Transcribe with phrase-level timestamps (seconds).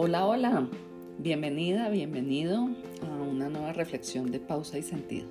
[0.00, 0.68] Hola, hola,
[1.18, 2.68] bienvenida, bienvenido
[3.02, 5.26] a una nueva reflexión de pausa y sentido.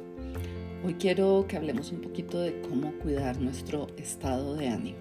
[0.83, 4.97] Hoy quiero que hablemos un poquito de cómo cuidar nuestro estado de ánimo,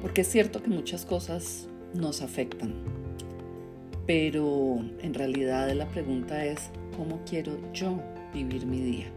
[0.00, 2.72] porque es cierto que muchas cosas nos afectan,
[4.06, 8.00] pero en realidad la pregunta es, ¿cómo quiero yo
[8.32, 9.12] vivir mi día?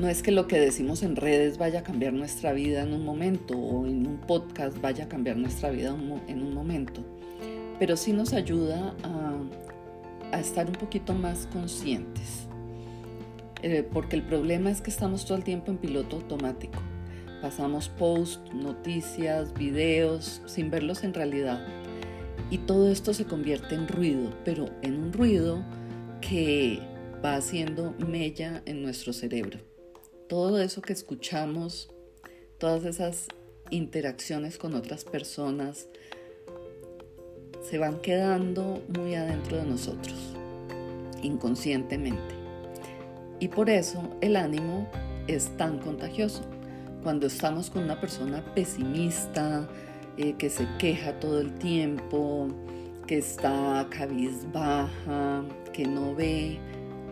[0.00, 3.04] No es que lo que decimos en redes vaya a cambiar nuestra vida en un
[3.04, 5.94] momento o en un podcast vaya a cambiar nuestra vida
[6.26, 7.02] en un momento,
[7.78, 12.46] pero sí nos ayuda a, estar un poquito más conscientes.
[13.62, 16.78] Eh, porque el problema es que estamos todo el tiempo en piloto automático.
[17.42, 21.62] Pasamos posts, noticias, videos sin verlos en realidad.
[22.50, 25.62] Y todo esto se convierte en ruido, pero en un ruido
[26.22, 26.80] que
[27.22, 29.69] va haciendo mella en nuestro cerebro
[30.30, 31.90] todo eso que escuchamos,
[32.58, 33.26] todas esas
[33.70, 35.88] interacciones con otras personas,
[37.68, 40.14] se van quedando muy adentro de nosotros,
[41.20, 42.32] inconscientemente.
[43.40, 44.88] Y por eso el ánimo
[45.26, 46.42] es tan contagioso.
[47.02, 49.68] Cuando estamos con una persona pesimista,
[50.16, 52.46] eh, que se queja todo el tiempo,
[53.08, 56.60] que está cabizbaja, que no ve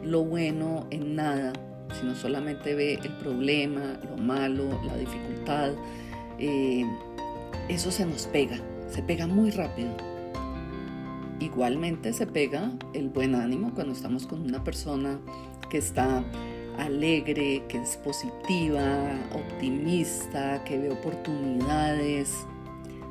[0.05, 1.53] lo bueno en nada,
[1.99, 5.73] sino solamente ve el problema, lo malo, la dificultad,
[6.39, 6.85] eh,
[7.69, 8.59] eso se nos pega,
[8.89, 9.91] se pega muy rápido.
[11.41, 15.21] Igualmente se pega el buen ánimo cuando estamos con una persona
[15.71, 16.25] que está
[16.79, 22.33] alegre, que es positiva, optimista, que ve oportunidades,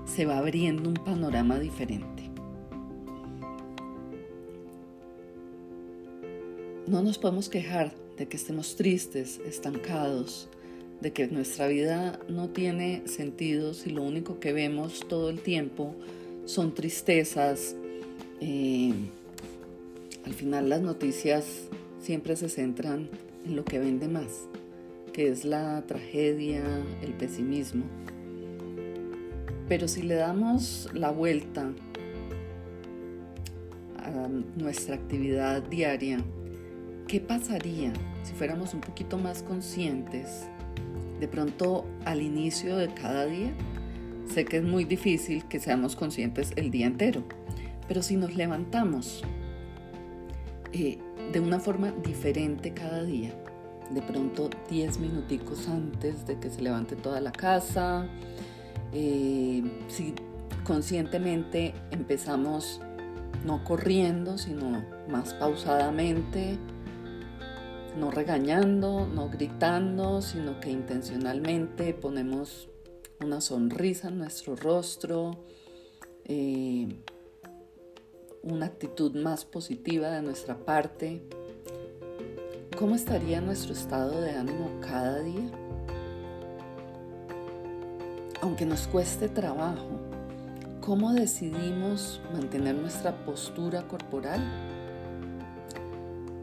[0.05, 2.29] se va abriendo un panorama diferente.
[6.87, 10.49] No nos podemos quejar de que estemos tristes, estancados,
[11.01, 15.95] de que nuestra vida no tiene sentido si lo único que vemos todo el tiempo
[16.45, 17.75] son tristezas.
[18.41, 18.93] Eh,
[20.25, 21.45] al final las noticias
[21.99, 23.09] siempre se centran
[23.45, 24.47] en lo que vende más,
[25.13, 26.63] que es la tragedia,
[27.03, 27.85] el pesimismo.
[29.69, 31.71] Pero si le damos la vuelta
[33.97, 36.23] a nuestra actividad diaria,
[37.07, 40.45] ¿Qué pasaría si fuéramos un poquito más conscientes
[41.21, 43.53] de pronto al inicio de cada día?
[44.27, 47.23] Sé que es muy difícil que seamos conscientes el día entero,
[47.87, 49.23] pero si nos levantamos
[50.73, 50.97] eh,
[51.31, 53.33] de una forma diferente cada día,
[53.89, 58.05] de pronto 10 minuticos antes de que se levante toda la casa,
[58.91, 60.13] eh, si
[60.65, 62.81] conscientemente empezamos
[63.45, 66.57] no corriendo, sino más pausadamente,
[67.97, 72.69] no regañando, no gritando, sino que intencionalmente ponemos
[73.19, 75.43] una sonrisa en nuestro rostro,
[76.25, 76.87] eh,
[78.43, 81.23] una actitud más positiva de nuestra parte.
[82.77, 85.51] ¿Cómo estaría nuestro estado de ánimo cada día?
[88.41, 89.99] Aunque nos cueste trabajo,
[90.81, 94.66] ¿cómo decidimos mantener nuestra postura corporal?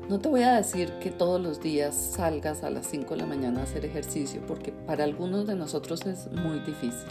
[0.09, 3.27] No te voy a decir que todos los días salgas a las 5 de la
[3.27, 7.09] mañana a hacer ejercicio, porque para algunos de nosotros es muy difícil.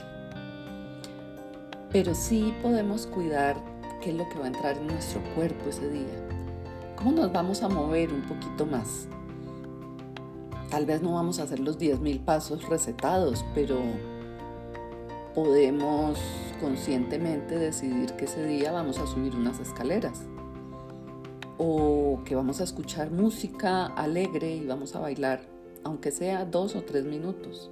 [1.91, 3.55] Pero sí podemos cuidar
[3.99, 6.27] qué es lo que va a entrar en nuestro cuerpo ese día.
[6.95, 9.07] ¿Cómo nos vamos a mover un poquito más?
[10.69, 13.79] Tal vez no vamos a hacer los 10.000 pasos recetados, pero
[15.33, 16.19] podemos
[16.61, 20.27] conscientemente decidir que ese día vamos a subir unas escaleras
[21.66, 25.47] o que vamos a escuchar música alegre y vamos a bailar,
[25.85, 27.72] aunque sea dos o tres minutos.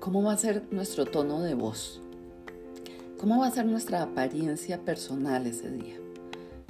[0.00, 2.00] ¿Cómo va a ser nuestro tono de voz?
[3.18, 5.96] ¿Cómo va a ser nuestra apariencia personal ese día?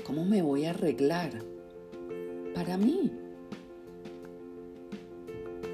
[0.05, 1.44] ¿Cómo me voy a arreglar
[2.56, 3.12] para mí?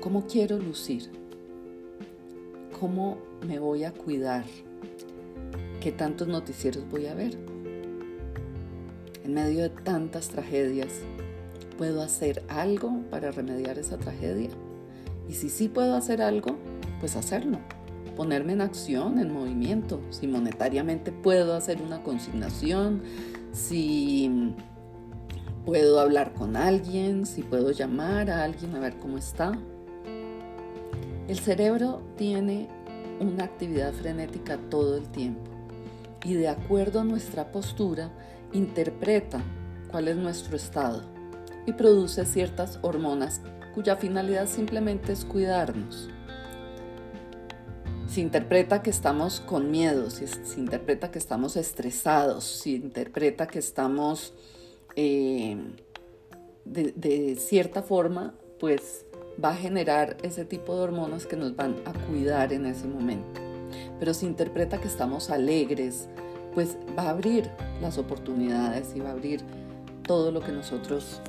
[0.03, 1.11] ¿Cómo quiero lucir?
[2.79, 3.17] ¿Cómo
[3.47, 4.45] me voy a cuidar?
[5.81, 7.54] ¿Qué tantos noticieros voy a ver?
[9.25, 10.93] En medio de tantas tragedias,
[11.79, 14.51] ¿puedo hacer algo para remediar esa tragedia?
[15.29, 16.57] Y si sí puedo hacer algo,
[17.01, 17.59] pues hacerlo.
[18.17, 20.01] Ponerme en acción, en movimiento.
[20.11, 23.03] Si monetariamente puedo hacer una consignación,
[23.53, 24.55] si
[25.65, 29.53] puedo hablar con alguien, si puedo llamar a alguien a ver cómo está.
[31.27, 32.69] El cerebro tiene
[33.19, 35.51] una actividad frenética todo el tiempo
[36.25, 38.11] y de acuerdo a nuestra postura
[38.55, 39.43] interpreta
[39.91, 41.03] cuál es nuestro estado
[41.67, 43.41] y produce ciertas hormonas
[43.75, 46.09] cuya finalidad simplemente es cuidarnos.
[48.07, 54.35] se interpreta que estamos con miedo, se, interpreta que estamos estresados, se interpreta que estamos
[54.95, 55.57] eh,
[56.65, 59.05] de, cierta forma, pues
[59.43, 63.41] va a generar ese tipo de hormonas que nos van a cuidar en ese momento.
[63.99, 66.09] Pero se interpreta que estamos alegres,
[66.55, 69.43] pues va a abrir las oportunidades y va a abrir
[70.03, 71.21] todo lo que nosotros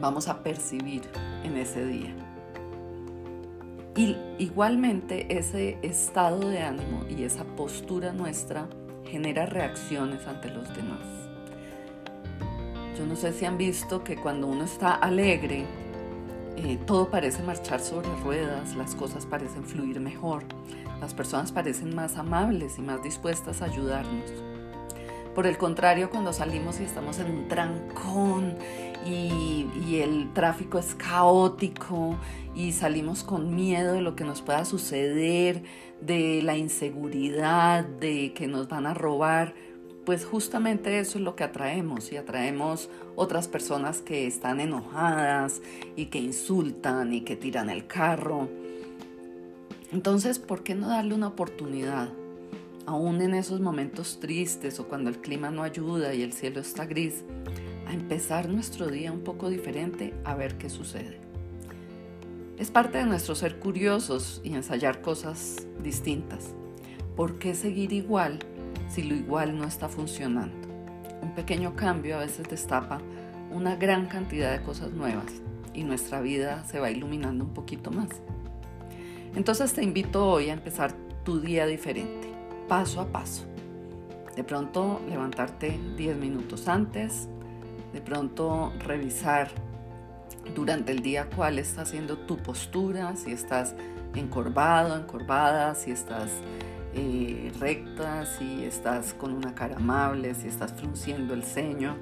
[0.00, 1.02] vamos a percibir
[1.44, 2.14] en ese día.
[3.96, 8.68] Y igualmente ese estado de ánimo y esa postura nuestra
[9.04, 11.00] genera reacciones ante los demás.
[12.98, 15.66] Yo no sé si han visto que cuando uno está alegre,
[16.56, 20.44] eh, todo parece marchar sobre ruedas, las cosas parecen fluir mejor,
[21.00, 24.32] las personas parecen más amables y más dispuestas a ayudarnos.
[25.34, 28.56] Por el contrario, cuando salimos y estamos en un trancón
[29.04, 32.16] y, y, el tráfico es caótico
[32.54, 35.62] y salimos con miedo de lo que nos pueda suceder,
[36.00, 39.54] de la inseguridad, de que nos van a robar,
[40.06, 45.60] pues justamente eso es lo que atraemos y atraemos otras personas que están enojadas
[45.96, 48.48] y que insultan y que tiran el carro.
[49.92, 52.08] Entonces, ¿por qué no darle una oportunidad?
[52.86, 56.86] Aún en esos momentos tristes o cuando el clima no ayuda y el cielo está
[56.86, 57.24] gris,
[57.88, 61.18] a empezar nuestro día un poco diferente a ver qué sucede.
[62.58, 66.54] Es parte de nuestro ser curiosos y ensayar cosas distintas.
[67.16, 68.38] ¿Por qué seguir igual
[68.88, 70.68] si lo igual no está funcionando?
[71.22, 73.00] Un pequeño cambio a veces destapa
[73.50, 75.32] una gran cantidad de cosas nuevas
[75.74, 78.08] y nuestra vida se va iluminando un poquito más.
[79.34, 80.92] Entonces te invito hoy a empezar
[81.24, 82.28] tu día diferente,
[82.68, 83.44] paso a paso.
[84.34, 87.28] De pronto levantarte 10 minutos antes,
[87.92, 89.50] de pronto revisar
[90.54, 93.74] durante el día cuál está siendo tu postura, si estás
[94.14, 96.30] encorvado, encorvada, si estás
[96.98, 101.98] eh, recta, si estás con una cara amable, si estás frunciendo el ceño,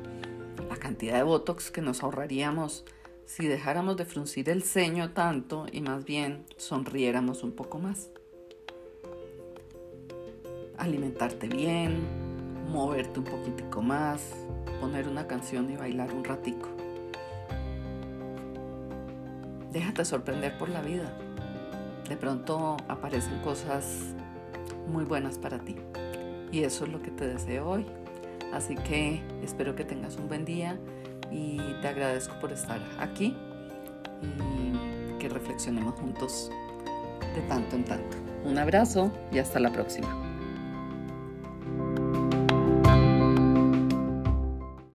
[0.68, 2.84] la cantidad de botox que nos ahorraríamos
[3.26, 8.10] si dejáramos de fruncir el ceño tanto y más bien sonriéramos un poco más.
[10.78, 12.06] Alimentarte bien,
[12.70, 14.22] moverte un poquitico más,
[14.80, 16.68] poner una canción y bailar un ratico.
[19.72, 21.18] Déjate sorprender por la vida.
[22.08, 24.14] De pronto aparecen cosas
[24.86, 25.76] muy buenas para ti.
[26.52, 27.86] Y eso es lo que te deseo hoy.
[28.52, 30.78] Así que espero que tengas un buen día
[31.30, 33.36] y te agradezco por estar aquí
[34.22, 36.50] y que reflexionemos juntos
[37.34, 38.16] de tanto en tanto.
[38.44, 40.33] Un abrazo y hasta la próxima.